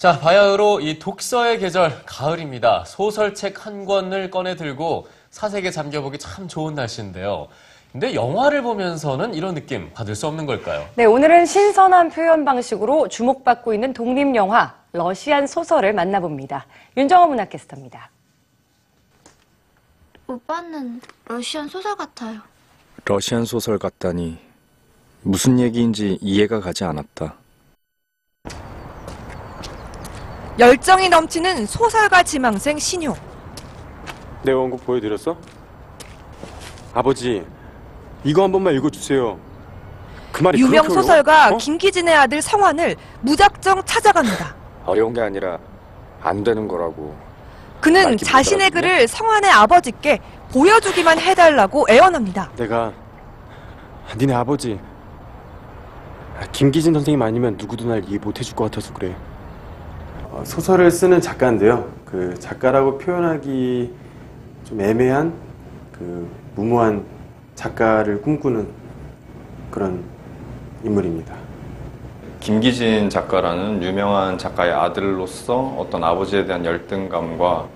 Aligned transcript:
자, 0.00 0.18
바야흐로 0.18 0.80
이 0.80 0.98
독서의 0.98 1.58
계절, 1.58 2.02
가을입니다. 2.06 2.84
소설책 2.86 3.66
한 3.66 3.84
권을 3.84 4.30
꺼내 4.30 4.56
들고 4.56 5.06
사색에 5.28 5.70
잠겨보기 5.70 6.16
참 6.16 6.48
좋은 6.48 6.74
날씨인데요. 6.74 7.48
근데 7.92 8.14
영화를 8.14 8.62
보면서는 8.62 9.34
이런 9.34 9.54
느낌 9.54 9.92
받을 9.92 10.14
수 10.14 10.26
없는 10.26 10.46
걸까요? 10.46 10.88
네, 10.94 11.04
오늘은 11.04 11.44
신선한 11.44 12.08
표현 12.12 12.46
방식으로 12.46 13.08
주목받고 13.08 13.74
있는 13.74 13.92
독립 13.92 14.34
영화 14.34 14.74
러시안 14.92 15.46
소설을 15.46 15.92
만나봅니다. 15.92 16.64
윤정호 16.96 17.26
문학캐스터입니다. 17.26 18.10
오빠는 20.28 21.02
러시안 21.26 21.68
소설 21.68 21.94
같아요. 21.94 22.40
러시안 23.04 23.44
소설 23.44 23.78
같다니 23.78 24.38
무슨 25.20 25.58
얘기인지 25.60 26.16
이해가 26.22 26.60
가지 26.60 26.84
않았다. 26.84 27.34
열정이 30.60 31.08
넘치는 31.08 31.64
소설가 31.66 32.22
지망생 32.22 32.78
신효. 32.78 33.16
내 34.42 34.52
원고 34.52 34.76
보여드렸어? 34.76 35.36
아버지, 36.92 37.44
이거 38.24 38.42
한 38.42 38.52
번만 38.52 38.74
읽어주세요. 38.74 39.38
그 40.32 40.42
말이 40.42 40.60
유명 40.60 40.82
그렇게? 40.84 40.94
소설가 40.94 41.48
어? 41.48 41.56
김기진의 41.56 42.14
아들 42.14 42.42
성환을 42.42 42.96
무작정 43.22 43.82
찾아갑니다. 43.84 44.54
어려운 44.84 45.14
게 45.14 45.20
아니라 45.22 45.58
안 46.22 46.44
되는 46.44 46.68
거라고. 46.68 47.16
그는 47.80 48.02
말기 48.04 48.24
자신의? 48.24 48.70
글을 48.70 49.08
성환의 49.08 49.50
아버지께 49.50 50.20
보여주기만 50.52 51.18
해달라고 51.18 51.86
애원합니다. 51.88 52.50
내가 52.56 52.92
니네 54.18 54.34
아버지 54.34 54.78
아, 56.38 56.44
김기진 56.52 56.92
선생님 56.92 57.22
아니면 57.22 57.56
누구도 57.56 57.86
날 57.86 58.04
이해 58.08 58.18
못 58.18 58.38
해줄 58.38 58.54
것 58.54 58.64
같아서 58.64 58.92
그래. 58.92 59.14
어, 60.30 60.42
소설을 60.44 60.92
쓰는 60.92 61.20
작가인데요. 61.20 61.88
그 62.04 62.38
작가라고 62.38 62.98
표현하기 62.98 63.92
좀 64.64 64.80
애매한 64.80 65.32
그 65.90 66.28
무모한 66.54 67.04
작가를 67.56 68.22
꿈꾸는 68.22 68.68
그런 69.72 70.04
인물입니다. 70.84 71.34
김기진 72.38 73.10
작가라는 73.10 73.82
유명한 73.82 74.38
작가의 74.38 74.72
아들로서 74.72 75.74
어떤 75.76 76.04
아버지에 76.04 76.46
대한 76.46 76.64
열등감과 76.64 77.66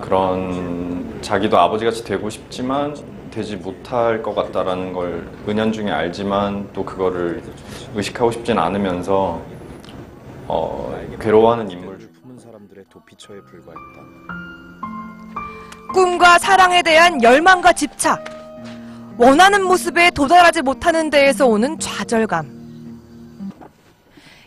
그런 0.00 1.18
자기도 1.20 1.58
아버지같이 1.58 2.04
되고 2.04 2.30
싶지만 2.30 2.94
되지 3.32 3.56
못할 3.56 4.22
것 4.22 4.36
같다라는 4.36 4.92
걸 4.92 5.28
은연중에 5.48 5.90
알지만 5.90 6.68
또 6.72 6.84
그거를 6.84 7.42
의식하고 7.96 8.30
싶진 8.30 8.56
않으면서 8.56 9.40
어, 10.46 10.96
괴로워하는 11.20 11.70
인물 11.70 11.87
도피처에 12.90 13.40
불과했다. 13.42 14.02
꿈과 15.92 16.38
사랑에 16.38 16.82
대한 16.82 17.22
열망과 17.22 17.72
집착. 17.72 18.24
원하는 19.16 19.64
모습에 19.64 20.10
도달하지 20.10 20.62
못하는 20.62 21.10
데에서 21.10 21.46
오는 21.46 21.78
좌절감. 21.78 22.56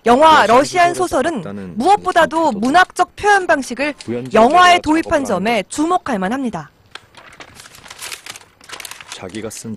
영화 0.06 0.48
러시안 0.48 0.94
소설은 0.96 1.78
무엇보다도 1.78 2.54
문학적 2.54 3.16
표현 3.16 3.46
방식을 3.46 3.94
영화에 4.34 4.80
도입한 4.80 5.26
점에 5.26 5.64
주목할 5.70 6.18
만합니다. 6.18 6.72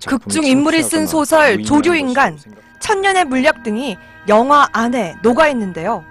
극중 0.07 0.43
인물이 0.43 0.81
쓴 0.81 1.05
소설 1.05 1.61
조류인간, 1.61 2.39
천년의 2.79 3.25
물약 3.25 3.61
등이 3.61 3.95
영화 4.27 4.67
안에 4.71 5.15
녹아 5.21 5.49
있는데요. 5.49 6.03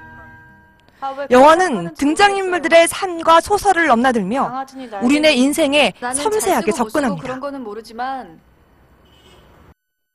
영화는 1.31 1.95
등장인물들의 1.95 2.89
삶과 2.89 3.41
소설을 3.41 3.87
넘나들며 3.87 4.65
우리네 5.03 5.35
인생에 5.35 5.93
섬세하게 6.01 6.73
접근합니다. 6.73 7.41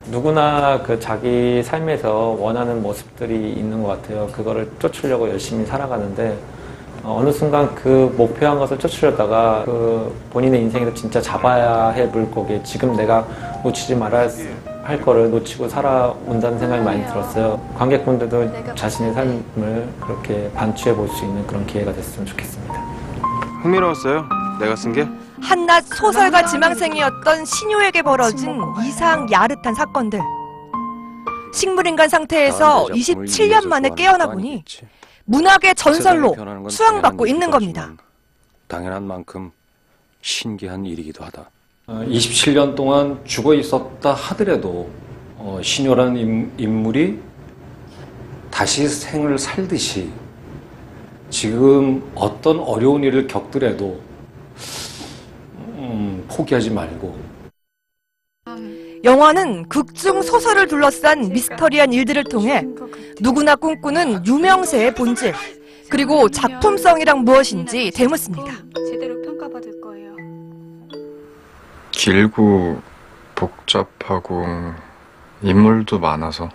누구나 0.07 0.81
그 0.81 0.99
자기 0.99 1.61
삶에서 1.61 2.37
원하는 2.39 2.81
모습들이 2.81 3.51
있는 3.53 3.83
것 3.83 3.89
같아요. 3.89 4.27
그거를 4.27 4.71
쫓으려고 4.79 5.29
열심히 5.29 5.65
살아가는데 5.65 6.37
어, 7.03 7.17
어느 7.19 7.31
순간 7.31 7.73
그 7.75 8.13
목표한 8.17 8.59
것을 8.59 8.77
쫓으려다가 8.77 9.63
그 9.65 10.13
본인의 10.31 10.61
인생에서 10.63 10.93
진짜 10.93 11.21
잡아야 11.21 11.87
할 11.93 12.07
물고기 12.07 12.61
지금 12.63 12.95
내가 12.95 13.25
놓치지 13.63 13.95
말아야 13.95 14.29
할 14.89 14.99
거를 14.99 15.29
놓치고 15.29 15.69
살아온다는 15.69 16.57
생각이 16.57 16.83
많이 16.83 17.05
들었어요. 17.05 17.61
관객분들도 17.77 18.73
자신의 18.75 19.13
삶을 19.13 19.93
그렇게 20.01 20.51
반추해 20.53 20.95
볼 20.95 21.07
수 21.09 21.25
있는 21.25 21.45
그런 21.45 21.63
기회가 21.67 21.93
됐으면 21.93 22.25
좋겠습니다. 22.25 22.73
흥미로웠어요. 23.61 24.25
내가 24.59 24.75
쓴 24.75 24.91
게. 24.93 25.07
한낱 25.41 25.85
소설가 25.85 26.43
지망생이었던 26.43 27.45
신효에게 27.45 28.01
벌어진 28.01 28.59
이상 28.83 29.27
야릇한 29.31 29.75
사건들. 29.75 30.19
식물인간 31.53 32.09
상태에서 32.09 32.87
다음 32.87 32.93
내 32.93 32.99
작품을 33.03 33.25
27년 33.27 33.47
위해서 33.49 33.67
만에 33.67 33.89
깨어나 33.95 34.27
보니. 34.31 34.63
문학의 35.25 35.75
전설로 35.75 36.31
변하는 36.31 36.63
건 36.63 36.71
수양받고 36.71 37.27
있는 37.27 37.51
겁니다. 37.51 37.91
당연한 38.67 39.03
만큼 39.03 39.51
신기한 40.21 40.83
일이기도 40.87 41.23
하다. 41.25 41.45
27년 41.89 42.73
어, 42.73 42.75
동안 42.75 43.19
죽어 43.25 43.53
있었다 43.55 44.13
하더라도 44.13 44.89
어, 45.37 45.59
신효라는 45.63 46.17
인- 46.17 46.51
인물이 46.57 47.19
다시 48.51 48.87
생을 48.87 49.37
살듯이 49.39 50.09
지금 51.29 52.03
어떤 52.15 52.59
어려운 52.59 53.03
일을 53.03 53.27
겪더라도 53.27 53.99
음, 55.57 56.25
포기하지 56.29 56.69
말고 56.71 57.17
영화는 59.03 59.69
극중 59.69 60.21
소설을 60.21 60.67
둘러싼 60.67 61.29
미스터리한 61.29 61.93
일들을 61.93 62.25
통해 62.25 62.65
누구나 63.21 63.55
꿈꾸는 63.55 64.25
유명세의 64.25 64.93
본질, 64.93 65.33
그리고 65.89 66.27
작품성이란 66.29 67.23
무엇인지 67.23 67.91
되묻습니다. 67.91 68.51
길고 71.99 72.79
복잡하고 73.35 74.45
인물도 75.41 75.99
많아서 75.99 76.47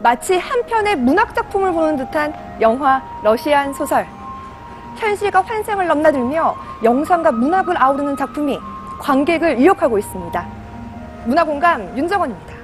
마치 0.00 0.38
한 0.38 0.64
편의 0.64 0.96
문학 0.96 1.34
작품을 1.34 1.72
보는 1.72 1.98
듯한 1.98 2.32
영화 2.58 3.02
러시안 3.22 3.74
소설. 3.74 4.06
현실과 4.96 5.42
환생을 5.42 5.86
넘나들며 5.86 6.56
영상과 6.82 7.32
문학을 7.32 7.80
아우르는 7.80 8.16
작품이 8.16 8.58
관객을 8.98 9.60
유혹하고 9.60 9.98
있습니다. 9.98 10.46
문화공감 11.26 11.98
윤정원입니다. 11.98 12.57